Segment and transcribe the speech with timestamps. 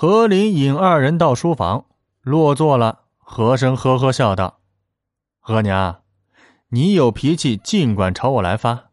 [0.00, 1.86] 何林引二人到书房，
[2.20, 3.06] 落座了。
[3.16, 4.60] 和珅呵呵笑道
[5.48, 6.04] ：“额娘，
[6.68, 8.92] 你有脾气尽管朝我来发。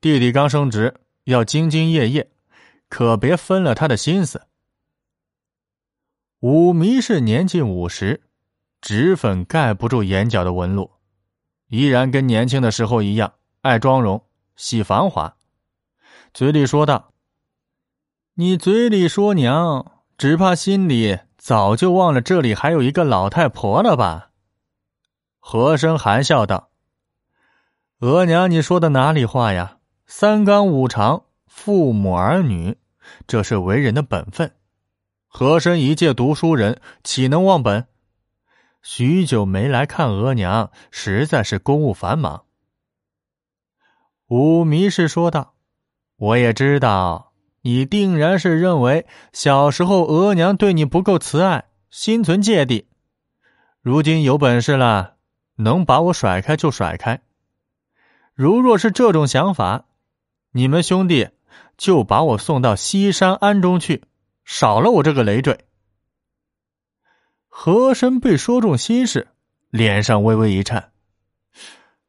[0.00, 2.30] 弟弟刚升职，要兢兢业业，
[2.88, 4.46] 可别分了他的心思。”
[6.40, 8.22] 武迷是年近五十，
[8.80, 10.90] 脂粉盖不住眼角的纹路，
[11.68, 14.24] 依然跟年轻的时候一样爱妆容、
[14.56, 15.36] 喜繁华，
[16.32, 17.12] 嘴里说道
[18.36, 24.30] ：“你嘴里说娘，只怕心里早就忘了这里还有一个老太婆了吧？”
[25.38, 26.70] 和珅含笑道
[28.00, 29.78] ：“额娘，你说的哪里话呀？
[30.06, 32.76] 三纲五常，父母儿女，
[33.26, 34.52] 这是为人的本分。”
[35.28, 37.86] 和珅一介读书人，岂能忘本？
[38.82, 42.44] 许久没来看额娘，实在是公务繁忙。
[44.28, 45.54] 武迷氏说道
[46.16, 47.25] ：“我也知道，
[47.66, 52.86] 你定然是认为小时候额娘对你不够慈爱，心存芥蒂。
[53.82, 55.16] 如今有本事了，
[55.56, 57.20] 能把我甩开就甩开。
[58.34, 59.86] 如若是这种想法，
[60.52, 61.30] 你们兄弟
[61.76, 64.04] 就把我送到西山庵中去。”
[64.46, 65.58] 少了我这个累赘。
[67.48, 69.26] 和珅被说中心事，
[69.70, 70.92] 脸上微微一颤，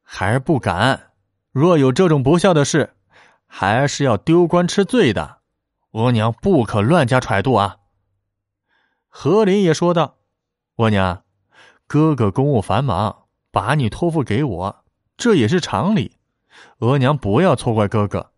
[0.04, 1.10] 孩儿不敢。
[1.50, 2.94] 若有这种不孝的事，
[3.48, 5.37] 孩儿是要丢官吃罪的。
[5.92, 7.78] 额娘不可乱加揣度啊。
[9.08, 10.18] 何林也说道
[10.76, 11.24] ：“额娘，
[11.86, 14.84] 哥哥公务繁忙，把你托付给我，
[15.16, 16.16] 这也是常理。
[16.78, 18.32] 额娘不要错怪哥哥。”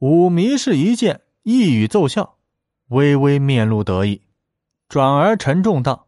[0.00, 1.22] 武迷是一见。
[1.46, 2.38] 一语奏效，
[2.88, 4.22] 微微面露得意，
[4.88, 6.06] 转而沉重道：“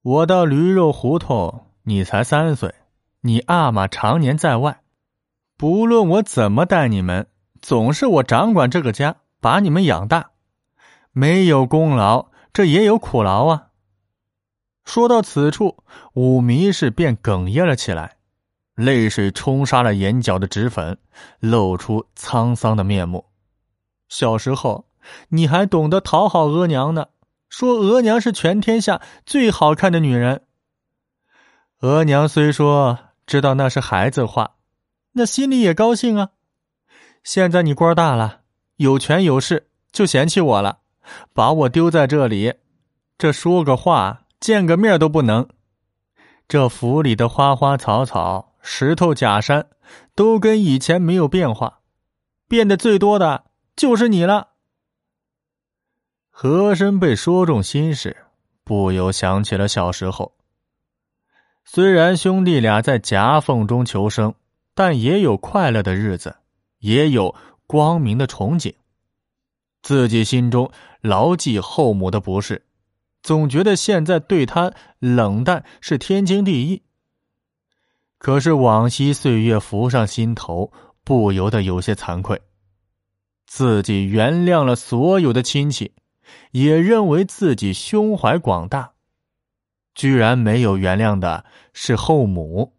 [0.00, 2.72] 我到驴肉胡同，你才三岁，
[3.22, 4.84] 你阿玛常年在外，
[5.56, 7.26] 不论我怎么待你们，
[7.60, 10.30] 总是我掌管这个家，把你们养大，
[11.12, 13.68] 没有功劳，这也有苦劳啊。”
[14.84, 18.16] 说到此处，武迷氏便哽咽了起来，
[18.74, 20.98] 泪水冲刷了眼角的脂粉，
[21.38, 23.26] 露出沧桑的面目。
[24.08, 24.86] 小时候，
[25.28, 27.06] 你还懂得讨好额娘呢，
[27.48, 30.42] 说额娘是全天下最好看的女人。
[31.80, 34.56] 额娘虽说知道那是孩子话，
[35.12, 36.30] 那心里也高兴啊。
[37.22, 38.40] 现在你官大了，
[38.76, 40.78] 有权有势，就嫌弃我了，
[41.32, 42.54] 把我丢在这里，
[43.18, 45.48] 这说个话、见个面都不能。
[46.48, 49.68] 这府里的花花草草、石头假山，
[50.14, 51.80] 都跟以前没有变化，
[52.48, 53.44] 变得最多的。
[53.76, 54.48] 就是你了。
[56.28, 58.16] 和珅被说中心事，
[58.64, 60.34] 不由想起了小时候。
[61.64, 64.34] 虽然兄弟俩在夹缝中求生，
[64.74, 66.36] 但也有快乐的日子，
[66.80, 67.34] 也有
[67.66, 68.74] 光明的憧憬。
[69.82, 70.70] 自己心中
[71.00, 72.66] 牢记后母的不是，
[73.22, 76.82] 总觉得现在对他冷淡是天经地义。
[78.18, 80.70] 可是往昔岁月浮上心头，
[81.04, 82.42] 不由得有些惭愧。
[83.46, 85.94] 自己原谅了所有的亲戚，
[86.52, 88.92] 也认为自己胸怀广大，
[89.94, 92.76] 居然没有原谅的是后母。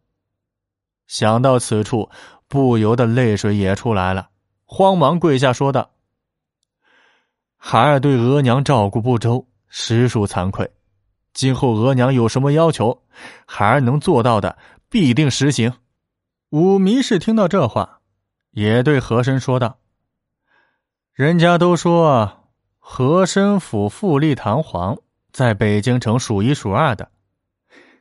[1.07, 2.09] 想到此处，
[2.51, 4.28] 不由得泪水也出来了，
[4.66, 5.89] 慌忙跪下说道
[7.56, 10.69] ：“孩儿对额娘照顾不周，实属惭愧。
[11.34, 13.03] 今后额娘有什么要求，
[13.45, 14.57] 孩儿能做到的，
[14.89, 15.72] 必定实行。”
[16.51, 18.01] 武迷氏听到这话，
[18.51, 19.78] 也对和珅说道。
[21.13, 24.97] 人家都说和珅府富丽堂皇，
[25.31, 27.09] 在北京城数一数二的。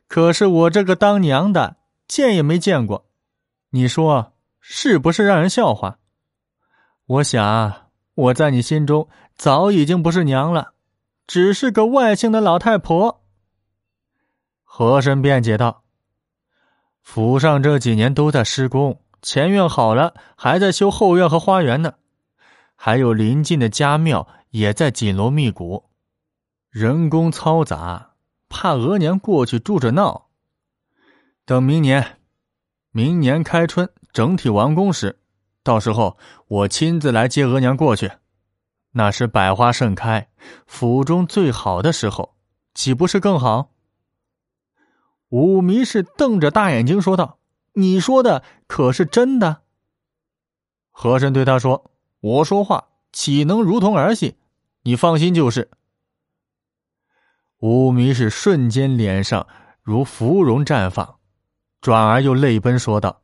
[0.09, 1.77] 可是我这个当娘的
[2.09, 3.05] 见也没见过，
[3.69, 4.30] 你说
[4.61, 5.97] 是不是让人笑话？
[7.05, 10.73] 我想我在你心中早已经不是娘了，
[11.27, 13.23] 只是个外姓的老太婆。
[14.63, 15.83] 和珅辩解道
[17.03, 21.95] ：“府上这几年都在施工，前院好了，还在修后院和花园呢。”
[22.77, 25.89] 还有邻近的家庙也在紧锣密鼓，
[26.69, 28.13] 人工嘈杂，
[28.49, 30.29] 怕额娘过去住着闹。
[31.45, 32.17] 等明年，
[32.91, 35.19] 明年开春整体完工时，
[35.63, 36.17] 到时候
[36.47, 38.11] 我亲自来接额娘过去。
[38.91, 40.29] 那时百花盛开，
[40.65, 42.35] 府中最好的时候，
[42.73, 43.71] 岂不是更好？
[45.29, 47.39] 武迷是瞪着大眼睛说道
[47.73, 49.61] ：“你说的可是真的？”
[50.91, 51.91] 和珅对他说。
[52.23, 54.37] 我说话岂能如同儿戏？
[54.83, 55.71] 你放心就是。
[57.61, 59.47] 乌迷是瞬间脸上
[59.81, 61.15] 如芙蓉绽放，
[61.81, 63.20] 转而又泪奔说道：“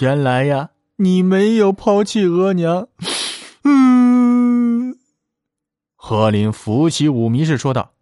[0.00, 2.88] 原来呀，你没有抛弃额娘。
[3.64, 4.98] ”嗯。
[5.94, 7.92] 何林扶起武迷氏说道：“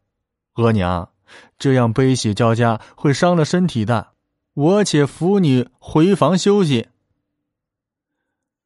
[0.56, 1.10] 额娘，
[1.58, 4.08] 这样悲喜交加会伤了身体的，
[4.54, 6.88] 我且扶你回房休息。”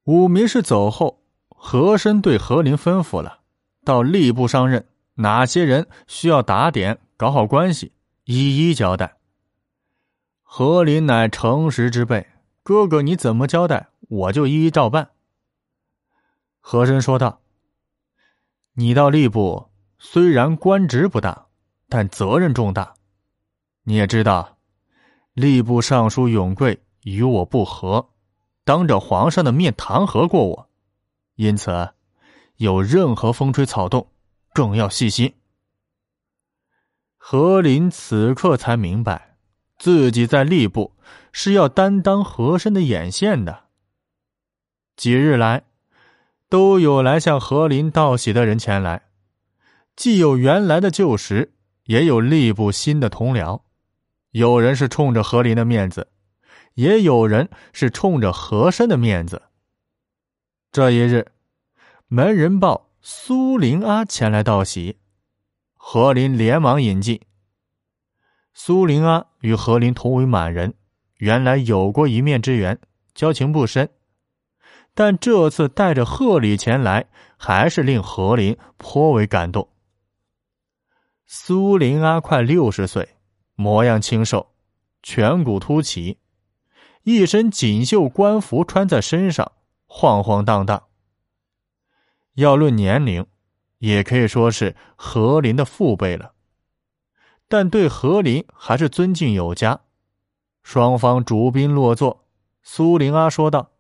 [0.04, 3.40] 武迷氏走后，和珅对何林吩咐了
[3.84, 7.92] ：“到吏部上任，哪些人需要打点，搞好关系，
[8.24, 9.16] 一一交代。”
[10.42, 12.24] 何林乃诚实之辈，
[12.66, 15.10] 哥哥你怎么交代，我就一一照办。
[16.58, 17.40] 和珅说道
[18.74, 19.70] ：“你到吏部，
[20.00, 21.46] 虽然官职不大，
[21.88, 22.94] 但责任重大。
[23.84, 24.58] 你也知道，
[25.36, 28.08] 吏部尚书永贵与我不和。”
[28.66, 30.68] 当着皇上的面弹劾过我，
[31.36, 31.90] 因此
[32.56, 34.10] 有任何风吹草动，
[34.52, 35.32] 更要细心。
[37.16, 39.36] 何林此刻才明白，
[39.78, 40.96] 自己在吏部
[41.38, 43.64] 是要担当和珅的眼线的。
[44.96, 45.64] 几日来，
[46.48, 49.10] 都有来向何林道喜的人前来，
[49.94, 51.52] 既有原来的旧识，
[51.84, 53.60] 也有吏部新的同僚，
[54.30, 56.08] 有人是冲着何林的面子。
[56.72, 59.42] 也有人是冲着和珅的面子。
[60.72, 61.32] 这一日，
[62.06, 64.96] 门人报苏林阿前来道喜，
[65.74, 67.20] 何林连忙引进。
[68.54, 70.74] 苏林阿与何林同为满人，
[71.16, 72.78] 原来有过一面之缘，
[73.14, 73.88] 交情不深，
[74.94, 79.68] 但这次带着贺礼前来，还是令何林颇为感动。
[81.26, 83.16] 苏林阿快六十岁，
[83.54, 84.54] 模样清瘦，
[85.02, 86.18] 颧骨凸起。
[87.02, 89.52] 一身锦绣官服穿在身上，
[89.86, 90.82] 晃晃荡荡。
[92.34, 93.26] 要论年龄，
[93.78, 96.32] 也可以说是何林的父辈了。
[97.48, 99.80] 但对何林还是尊敬有加。
[100.66, 102.24] 双方主宾落座，
[102.64, 103.70] 苏林阿说道：“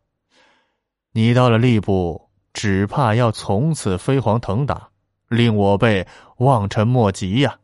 [1.10, 4.90] 你到了吏部，只怕要从此飞黄腾达，
[5.26, 6.06] 令我辈
[6.36, 7.58] 望尘莫及呀。”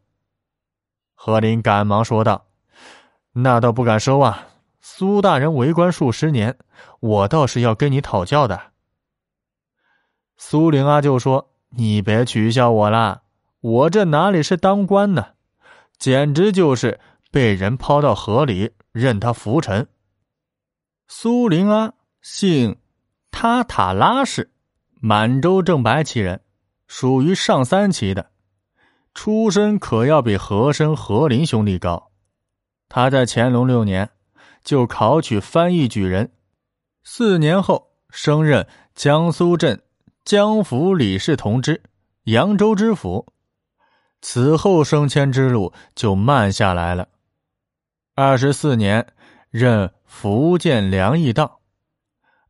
[1.15, 2.47] 何林赶忙说道
[3.31, 4.49] ：“那倒不敢收啊。”
[4.83, 6.59] 苏大人为官数十年，
[6.99, 8.61] 我倒是要跟你讨教的。
[10.37, 13.23] 苏玲阿就说：“你别取笑我啦，
[13.61, 15.29] 我这哪里是当官呢，
[15.97, 16.99] 简直就是
[17.33, 19.89] 被人抛到河里，任他浮沉。”
[21.09, 22.77] 苏林阿姓
[23.33, 24.53] 塔塔拉氏，
[25.01, 26.41] 满洲正白旗人，
[26.87, 28.31] 属于上三旗的，
[29.13, 32.13] 出身可要比和珅、和林兄弟高。
[32.89, 34.09] 他在乾隆六年。
[34.65, 36.31] 就考取翻译举人，
[37.03, 38.65] 四年后升任
[38.95, 39.83] 江苏镇
[40.25, 41.83] 江府理事同知、
[42.27, 43.27] 扬州知府。
[44.21, 47.09] 此后升迁之路就慢下来了。
[48.15, 49.07] 二十四年
[49.51, 51.61] 任福建粮驿道，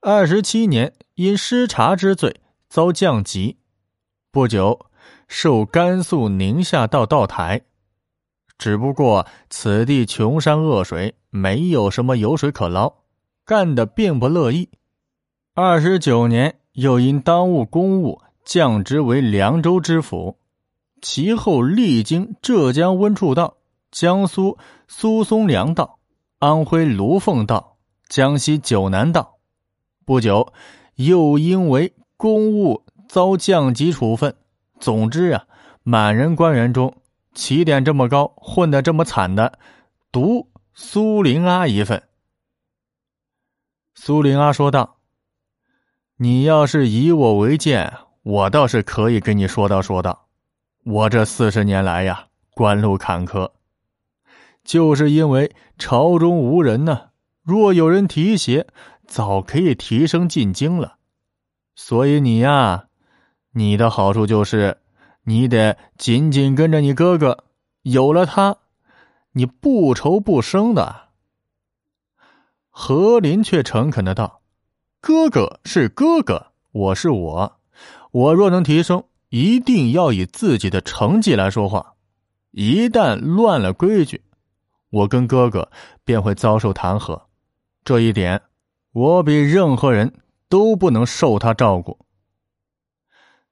[0.00, 3.59] 二十七年因失察之罪遭降级，
[4.32, 4.87] 不久
[5.29, 7.61] 受甘肃宁夏道道台。
[8.59, 12.93] 只不过此地穷山恶水，没有什么油水可捞，
[13.44, 14.69] 干的并不乐意。
[15.55, 20.38] 二十九年，又因当务公务降职为凉州知府，
[21.00, 23.59] 其后历经浙江温处道、
[23.93, 24.59] 江苏
[24.94, 25.99] 苏松良道、
[26.39, 27.79] 安徽卢凤道、
[28.09, 29.39] 江西九南道，
[30.05, 30.53] 不久
[30.97, 34.37] 又因为公务遭降级处分。
[34.79, 35.47] 总之啊，
[35.83, 36.95] 满人官员中。
[37.33, 39.59] 起点这么高，混得这么惨的，
[40.12, 42.02] 独苏玲阿一份。
[43.95, 44.99] 苏玲阿说道
[46.19, 47.90] ：“你要是以我为鉴，
[48.23, 50.26] 我倒是可以跟你说道说道。
[50.85, 53.50] 我这四十年来呀，官路坎坷，
[54.64, 57.11] 就是因为朝中无人呢。
[57.42, 58.66] 若有人提携，
[59.07, 60.97] 早可以提升进京了。
[61.75, 62.87] 所以你呀，
[63.52, 64.78] 你的好处就是。”
[65.25, 67.45] 你得紧紧跟着你哥哥，
[67.83, 68.57] 有了他，
[69.31, 71.11] 你不愁不生的。
[72.69, 74.42] 何林却诚恳的道
[75.00, 77.61] ：“哥哥是哥哥，我是我，
[78.11, 81.95] 我若能提升，一定要以自己的成绩来说话。
[82.50, 84.23] 一旦乱了规矩，
[84.92, 85.68] 我跟哥哥
[86.04, 87.20] 便会遭受弹劾。
[87.84, 88.40] 这一点，
[88.92, 90.14] 我比任何人
[90.49, 91.99] 都不能受他照顾。”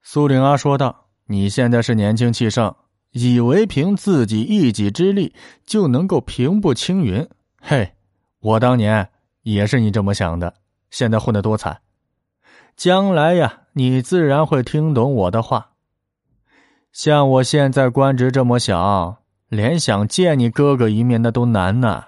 [0.01, 0.99] 苏玲阿说道。
[1.27, 2.75] 你现在是年轻气盛，
[3.11, 5.33] 以为凭自己一己之力
[5.65, 7.25] 就能够平步青云？
[7.61, 7.93] 嘿，
[8.41, 9.07] 我当年
[9.43, 10.53] 也是你这么想的。
[10.89, 11.79] 现在混得多惨，
[12.75, 15.69] 将来呀，你自然会听懂我的话。
[16.91, 19.20] 像我现在官职这么小，
[19.51, 22.05] 连想见你哥哥一面那都难呐，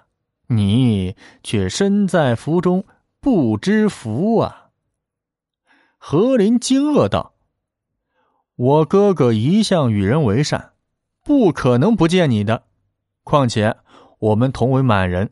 [0.47, 2.85] 你却身在福中
[3.19, 4.69] 不知福啊！
[5.97, 7.33] 何林惊愕道。
[8.55, 10.71] 我哥哥一向与人为善，
[11.21, 12.63] 不可能不见你的。
[13.25, 13.75] 况且
[14.19, 15.29] 我们同为满人，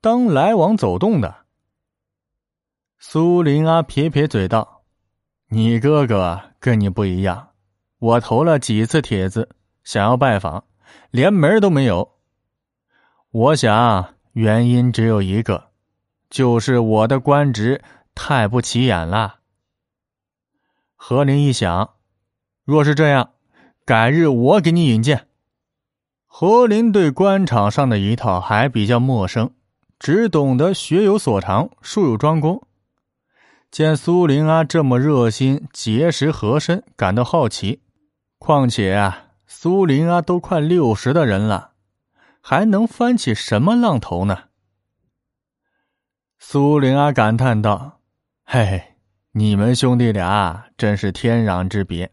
[0.00, 1.44] 当来往走动的。”
[2.98, 4.82] 苏林阿撇撇嘴道
[5.52, 7.50] ：“你哥哥跟你不一样，
[7.98, 9.50] 我投了几次帖子，
[9.84, 10.64] 想要拜访，
[11.10, 12.16] 连门都没有。
[13.30, 15.68] 我想原因只有一个，
[16.28, 17.82] 就是我的官职
[18.14, 19.36] 太不起眼了。”
[20.96, 21.94] 何林一想，
[22.64, 23.30] 若是这样，
[23.84, 25.26] 改日我给你引荐。
[26.26, 29.50] 何林对官场上的一套还比较陌生，
[29.98, 32.62] 只懂得学有所长，术有专攻。
[33.70, 37.80] 见苏林阿这么热心结识和珅，感到好奇。
[38.38, 41.72] 况且啊，苏林啊都快六十的人了，
[42.40, 44.44] 还能翻起什么浪头呢？
[46.38, 48.00] 苏林啊感叹道
[48.46, 48.84] ：“嘿嘿。”
[49.34, 52.12] 你们兄弟俩真是天壤之别，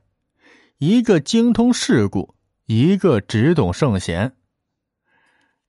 [0.79, 2.33] 一个精通世故，
[2.65, 4.35] 一个只懂圣贤。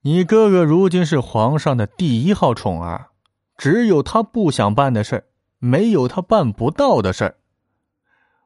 [0.01, 3.11] 你哥哥如今是皇上的第一号宠儿，
[3.59, 5.25] 只有他不想办的事儿，
[5.59, 7.37] 没有他办不到的事儿。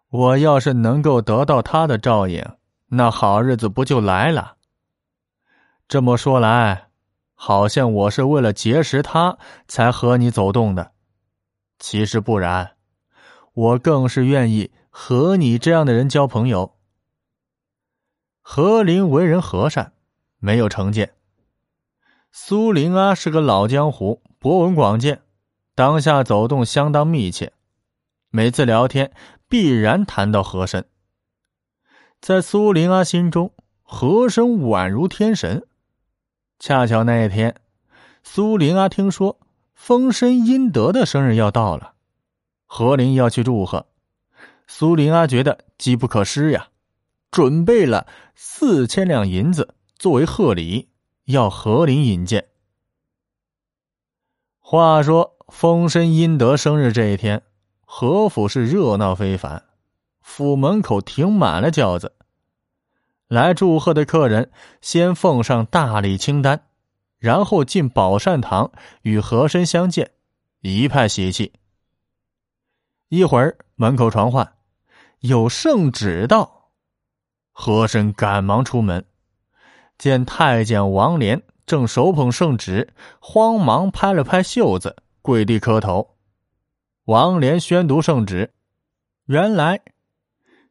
[0.08, 2.44] 我要是能够得到他的照应，
[2.94, 4.56] 那好日子不就来了？
[5.88, 6.88] 这么说来，
[7.32, 10.92] 好像我是为了结识他才和你走动的，
[11.78, 12.76] 其实不然。
[13.54, 16.76] 我更是愿意和你这样的人交朋友。
[18.42, 19.94] 何林为人和善，
[20.38, 21.14] 没有成见。
[22.30, 25.22] 苏林啊是个老江湖，博闻广见，
[25.74, 27.54] 当下走动相当密切，
[28.28, 29.10] 每次聊天
[29.48, 30.84] 必然谈到和珅。
[32.22, 33.52] 在苏林阿心中，
[33.82, 35.66] 和珅宛如天神。
[36.60, 37.56] 恰巧那一天，
[38.22, 39.40] 苏林阿听说
[39.74, 41.94] 丰绅殷德的生日要到了。
[42.64, 43.88] 何林要去祝贺，
[44.68, 46.68] 苏林阿觉得机不可失呀，
[47.32, 50.90] 准备了四千两银子作为贺礼，
[51.24, 52.46] 要何林引荐。
[54.60, 57.42] 话说丰绅殷德生日这一天，
[57.84, 59.64] 何府是热闹非凡，
[60.22, 62.14] 府门口停满了轿子。
[63.28, 64.50] 来祝贺的客人
[64.80, 66.66] 先奉上大礼清单，
[67.18, 68.70] 然后进宝善堂
[69.02, 70.10] 与和珅相见，
[70.60, 71.52] 一派喜气。
[73.08, 74.52] 一会儿，门口传唤，
[75.20, 76.70] 有圣旨到。
[77.52, 79.04] 和珅赶忙出门，
[79.98, 86.16] 见太监王连正手捧圣旨，慌忙拍了拍袖子，跪地磕头。
[87.04, 88.54] 王连宣读圣旨，
[89.26, 89.80] 原来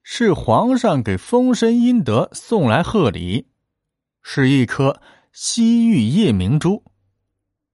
[0.04, 3.48] 是皇上给封神阴德送来贺礼，
[4.22, 6.84] 是一颗西域夜明珠。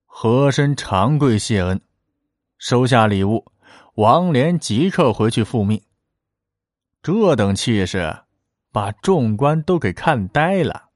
[0.05, 1.81] 和珅长跪谢恩，
[2.57, 3.51] 收下礼物。
[3.95, 5.81] 王连即刻回去复命。
[7.01, 8.19] 这等气势，
[8.71, 10.89] 把众官都给看呆了。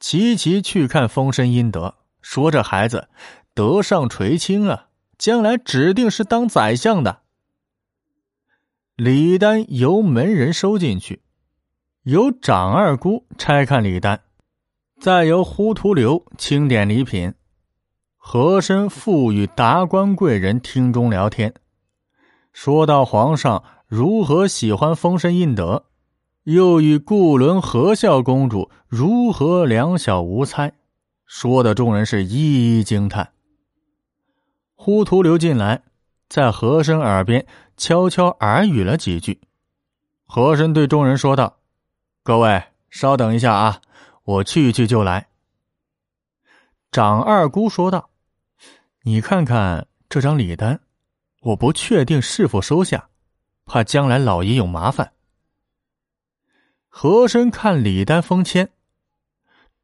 [0.00, 3.08] 齐齐去看封神阴德，说：“这孩子
[3.54, 4.88] 德上垂青啊，
[5.18, 7.22] 将来指定是当宰相的。”
[8.96, 11.20] 礼单由门人收进去，
[12.04, 14.20] 由长二姑拆看礼单，
[15.00, 17.34] 再由胡图留清点礼品。
[18.16, 21.52] 和珅赋予达官贵人厅中聊天。
[22.52, 25.86] 说到皇上如何喜欢丰绅殷德，
[26.44, 30.72] 又与顾伦和孝公主如何两小无猜，
[31.26, 33.32] 说的众人是一一惊叹。
[34.76, 35.82] 呼图留进来，
[36.28, 39.40] 在和珅耳边悄悄耳语了几句。
[40.26, 41.58] 和珅对众人说道
[42.22, 43.80] ：“各位稍等一下啊，
[44.24, 45.28] 我去去就来。”
[46.90, 48.10] 长二姑说道
[49.02, 50.80] ：“你看看这张礼单。”
[51.44, 53.10] 我不确定是否收下，
[53.66, 55.12] 怕将来老爷有麻烦。
[56.88, 58.70] 和珅看礼单封签，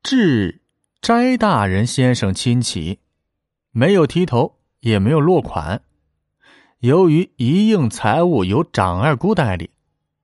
[0.03, 0.63] 致
[1.03, 3.01] 斋大人先生亲启，
[3.73, 5.83] 没有提头，也没有落款。
[6.81, 9.69] 由于一应财物由长二姑代理，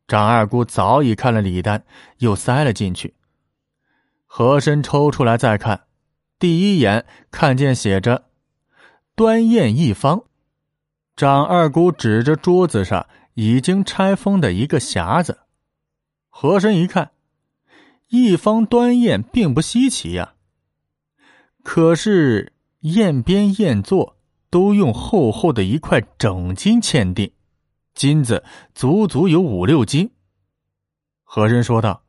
[0.09, 1.85] 长二姑早已看了礼单，
[2.17, 3.15] 又塞了进去。
[4.25, 5.83] 和珅抽出来再看，
[6.39, 8.25] 第一眼看见写着
[9.15, 10.25] “端砚一方”。
[11.15, 15.41] 长二姑指着桌子上已经拆封的一个匣子，
[16.31, 17.11] 和珅一看，
[18.09, 20.33] 一方端砚并不稀奇呀。
[21.63, 24.15] 可是砚边砚座
[24.50, 27.33] 都用厚厚的一块整金嵌定，
[27.95, 30.11] 金子足足有五六斤。
[31.23, 32.03] 和珅说道：“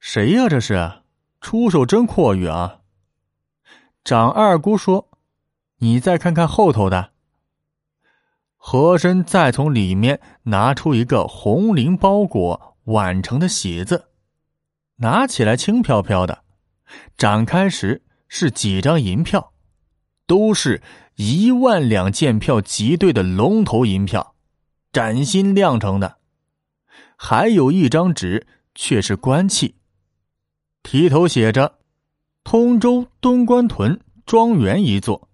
[0.00, 0.48] 谁呀？
[0.48, 1.02] 这是
[1.40, 2.80] 出手真阔裕啊！”
[4.04, 5.08] 长二姑说
[5.78, 7.12] ：“你再看看后头的。”
[8.56, 14.08] 和珅再从里面拿出一个红绫包裹、挽成的喜字，
[14.96, 16.42] 拿起来轻飘飘的，
[17.16, 19.52] 展开时是几张银票，
[20.28, 20.80] 都是
[21.16, 24.36] 一万两件票集兑的龙头银票，
[24.92, 26.18] 崭新亮成的。
[27.16, 29.74] 还有一张纸，却是官契，
[30.84, 31.78] 题头写着
[32.44, 35.28] “通州东关屯庄园一座，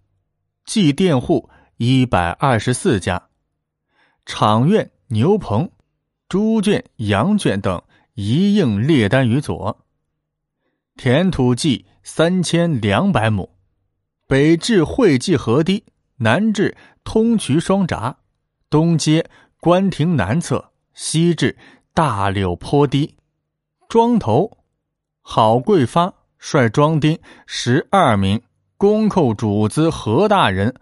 [0.64, 3.28] 计佃户一百二十四家，
[4.24, 5.70] 场院牛棚。”
[6.26, 7.80] 猪圈、羊圈等
[8.14, 9.84] 一应列单于左。
[10.96, 13.53] 田土计三千两百亩，
[14.34, 15.84] 北至会稽河堤，
[16.16, 18.16] 南至通衢双闸，
[18.68, 21.56] 东接关亭南侧，西至
[21.92, 23.14] 大柳坡堤。
[23.88, 24.58] 庄头
[25.22, 28.42] 郝贵发率庄丁十二名，
[28.76, 30.74] 公寇主子何大人，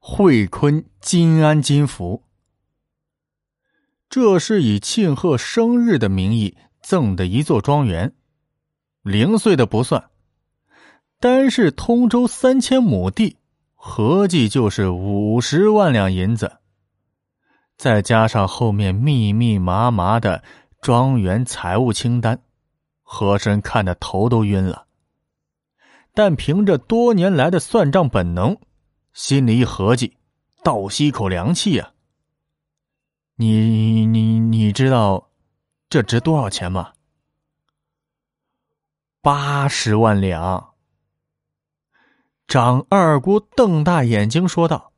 [0.00, 2.24] 会坤金安金福。
[4.08, 8.12] 这是以庆贺生日的名义赠的一座庄园，
[9.02, 10.10] 零碎的不算，
[11.18, 13.38] 单是通州三千亩地，
[13.74, 16.58] 合计就是五十万两银子。
[17.78, 20.44] 再加上后面密密麻麻的
[20.82, 22.42] 庄园财务清单，
[23.02, 24.86] 和珅看得头都晕了。
[26.12, 28.58] 但凭着多年来的算账本能，
[29.14, 30.16] 心里一合计，
[30.62, 31.92] 倒吸一口凉气呀。
[33.36, 35.30] 你你你知道
[35.88, 36.92] 这值多少钱吗？
[39.22, 40.75] 八十万两。
[42.48, 44.92] 长二姑瞪大眼睛说道：“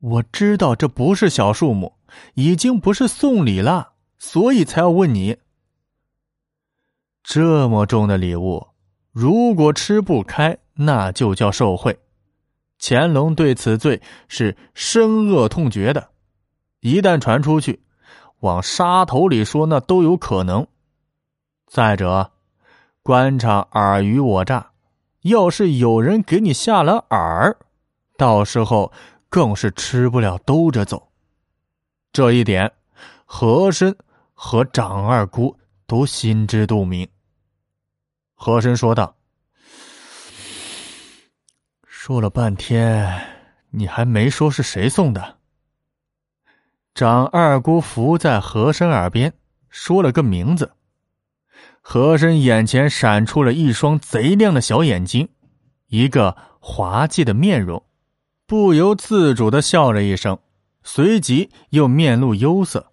[0.00, 1.94] 我知道这不是小数目，
[2.34, 5.38] 已经不是送礼了，所以才要问你。
[7.22, 8.66] 这么重的礼物，
[9.10, 11.98] 如果吃不开，那就叫受贿。
[12.78, 16.10] 乾隆对此罪是深恶痛绝的。”
[16.80, 17.82] 一旦传出去，
[18.40, 20.66] 往沙头里说，那都有可能。
[21.66, 22.32] 再者，
[23.02, 24.72] 官场尔虞我诈，
[25.24, 27.56] 要是有人给你下了饵，
[28.18, 28.92] 到时候
[29.30, 31.10] 更是吃不了兜着走。
[32.12, 32.70] 这一点，
[33.24, 33.96] 和珅
[34.34, 35.56] 和长二姑
[35.86, 37.08] 都心知肚明。
[38.34, 39.16] 和珅说道
[41.88, 43.26] ：“说了半天，
[43.70, 45.38] 你还没说是谁送的。”
[46.94, 49.32] 长二姑伏在和珅耳边
[49.70, 50.70] 说了个名字，
[51.86, 55.28] 和珅眼前闪出了一双贼亮的小眼睛，
[55.88, 57.84] 一个滑稽的面容，
[58.46, 60.38] 不由自主的笑了一声，
[60.82, 62.90] 随即又面露忧色。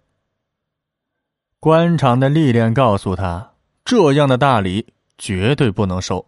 [1.58, 6.26] 官场的历练告诉他，这样的大礼绝对不能收，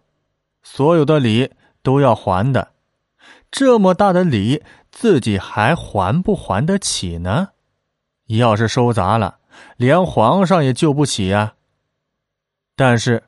[0.62, 1.50] 所有的礼
[1.82, 2.72] 都要还的，
[3.50, 7.48] 这么大的礼，自己还还不还得起呢？
[8.28, 9.36] 要是收砸了，
[9.76, 11.54] 连皇上也救不起呀。
[12.76, 13.22] 但是，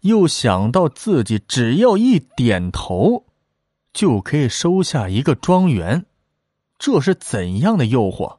[0.00, 3.24] 又想到自己只要一点头，
[3.92, 6.04] 就可以收下一个庄园，
[6.78, 8.38] 这是怎样的诱惑？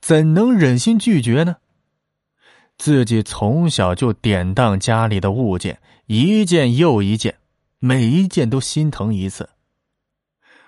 [0.00, 1.56] 怎能忍心拒绝呢？
[2.78, 7.36] 自己从小就典当家里的物件，一件又一件，
[7.78, 9.48] 每一件都心疼一次。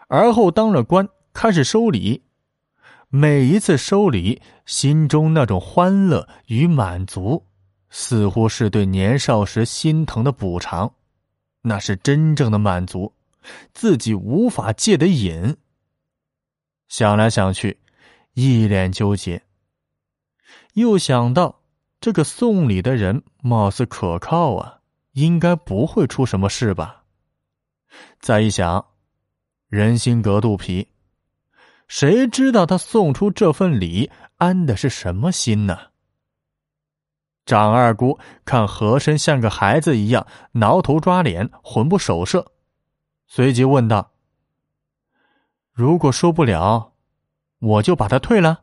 [0.08, 2.22] 而后当了官，开始收礼。
[3.08, 7.46] 每一次收礼，心中那种欢乐与满足，
[7.96, 10.92] 似乎是对年少时心疼的补偿，
[11.62, 13.12] 那是真正的满足，
[13.72, 15.56] 自己无法戒的瘾。
[16.88, 17.78] 想来想去，
[18.32, 19.40] 一脸纠结。
[20.72, 21.62] 又想到
[22.00, 24.80] 这个送礼的人貌似可靠啊，
[25.12, 27.04] 应该不会出什么事吧。
[28.18, 28.84] 再一想，
[29.68, 30.88] 人心隔肚皮。
[31.86, 35.93] 谁知道他送出这份礼安的是什么心呢？
[37.46, 42.52] 张二姑看和珅像个孩子一样挠头抓脸，魂不守舍，
[43.26, 44.12] 随即问道
[45.72, 46.92] ：“如果说不了，
[47.58, 48.62] 我就把他退了。”